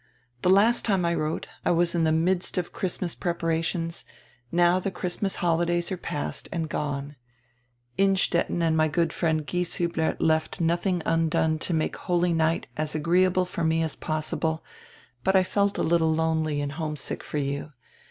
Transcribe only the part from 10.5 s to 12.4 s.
nothing undone to make Holy